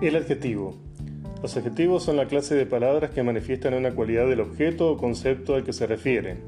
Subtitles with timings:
[0.00, 0.74] El adjetivo.
[1.40, 5.54] Los adjetivos son la clase de palabras que manifiestan una cualidad del objeto o concepto
[5.54, 6.40] al que se refieren.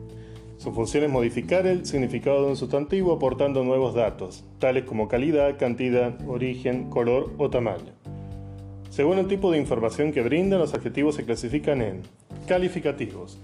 [0.58, 5.58] Su función es modificar el significado de un sustantivo aportando nuevos datos, tales como calidad,
[5.58, 7.92] cantidad, origen, color o tamaño.
[8.90, 12.02] Según el tipo de información que brindan, los adjetivos se clasifican en
[12.48, 13.38] calificativos.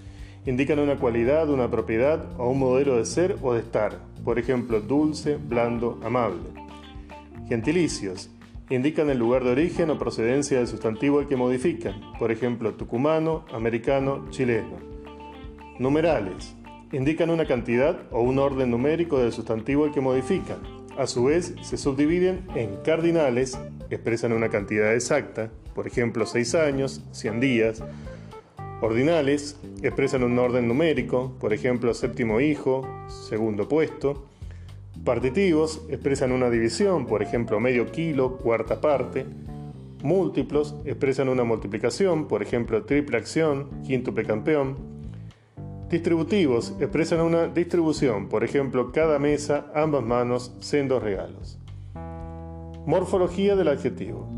[0.47, 4.81] Indican una cualidad, una propiedad o un modelo de ser o de estar, por ejemplo,
[4.81, 6.49] dulce, blando, amable.
[7.49, 8.31] Gentilicios
[8.75, 13.45] indican el lugar de origen o procedencia del sustantivo al que modifican, por ejemplo, tucumano,
[13.53, 14.79] americano, chileno.
[15.79, 16.57] Numerales
[16.91, 20.57] indican una cantidad o un orden numérico del sustantivo al que modifican.
[20.97, 23.59] A su vez, se subdividen en cardinales,
[23.91, 27.85] expresan una cantidad exacta, por ejemplo, 6 años, 100 días.
[28.81, 32.89] Ordinales, expresan un orden numérico, por ejemplo, séptimo hijo,
[33.29, 34.32] segundo puesto.
[35.05, 39.27] Partitivos expresan una división, por ejemplo, medio kilo, cuarta parte.
[40.05, 44.77] Múltiplos expresan una multiplicación, por ejemplo, triple acción, quíntuple campeón.
[45.91, 51.59] Distributivos expresan una distribución, por ejemplo, cada mesa, ambas manos, sendos regalos.
[52.87, 54.29] Morfología del adjetivo.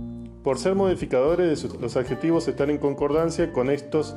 [0.43, 4.17] Por ser modificadores, los adjetivos están en concordancia con estos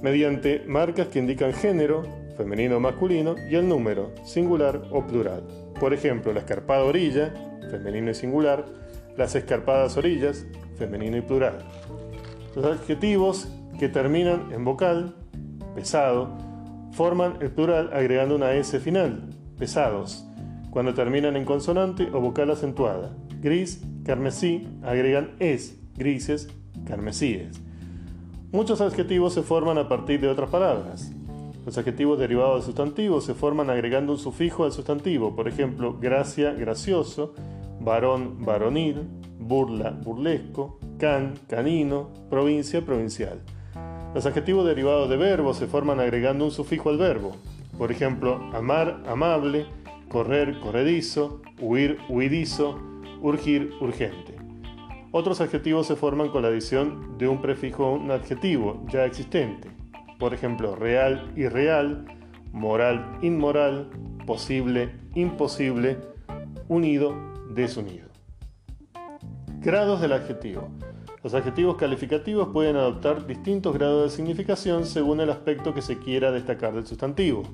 [0.00, 2.04] mediante marcas que indican género,
[2.38, 5.63] femenino o masculino, y el número, singular o plural.
[5.78, 7.32] Por ejemplo, la escarpada orilla,
[7.70, 8.64] femenino y singular,
[9.16, 11.58] las escarpadas orillas, femenino y plural.
[12.54, 15.14] Los adjetivos que terminan en vocal,
[15.74, 16.36] pesado,
[16.92, 20.24] forman el plural agregando una S final, pesados.
[20.70, 26.48] Cuando terminan en consonante o vocal acentuada, gris, carmesí, agregan es, grises,
[26.84, 27.60] carmesíes.
[28.52, 31.12] Muchos adjetivos se forman a partir de otras palabras.
[31.64, 36.52] Los adjetivos derivados de sustantivos se forman agregando un sufijo al sustantivo, por ejemplo, gracia,
[36.52, 37.32] gracioso,
[37.80, 43.40] varón, varonil, burla, burlesco, can, canino, provincia, provincial.
[44.14, 47.32] Los adjetivos derivados de verbos se forman agregando un sufijo al verbo,
[47.78, 49.64] por ejemplo, amar, amable,
[50.10, 52.78] correr, corredizo, huir, huidizo,
[53.22, 54.36] urgir, urgente.
[55.12, 59.83] Otros adjetivos se forman con la adición de un prefijo a un adjetivo ya existente
[60.18, 62.06] por ejemplo, real, irreal,
[62.52, 63.90] moral, inmoral,
[64.26, 65.98] posible, imposible,
[66.68, 67.14] unido,
[67.50, 68.08] desunido.
[69.60, 70.68] Grados del adjetivo.
[71.22, 76.30] Los adjetivos calificativos pueden adoptar distintos grados de significación según el aspecto que se quiera
[76.30, 77.44] destacar del sustantivo.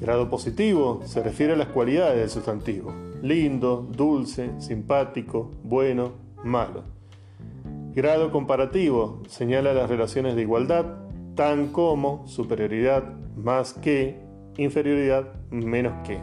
[0.00, 2.92] Grado positivo se refiere a las cualidades del sustantivo.
[3.22, 6.82] Lindo, dulce, simpático, bueno, malo.
[7.94, 10.86] Grado comparativo señala las relaciones de igualdad,
[11.34, 13.04] tan como, superioridad,
[13.36, 14.18] más que,
[14.56, 16.18] inferioridad, menos que.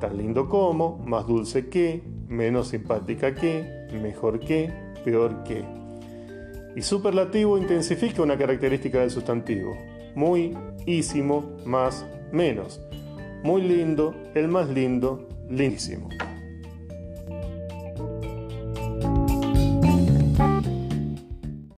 [0.00, 4.72] Tan lindo como, más dulce que, menos simpática que, mejor que,
[5.04, 5.64] peor que.
[6.76, 9.76] Y superlativo intensifica una característica del sustantivo.
[10.14, 12.80] Muy, ísimo, más, menos.
[13.42, 16.08] Muy lindo, el más lindo, lindísimo.